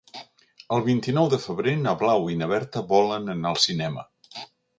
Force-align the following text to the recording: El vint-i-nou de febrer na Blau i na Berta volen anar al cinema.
El 0.77 0.79
vint-i-nou 0.87 1.29
de 1.33 1.39
febrer 1.43 1.73
na 1.81 1.93
Blau 1.99 2.25
i 2.33 2.39
na 2.41 2.49
Berta 2.53 2.85
volen 2.95 3.31
anar 3.35 3.53
al 3.53 3.61
cinema. 3.69 4.09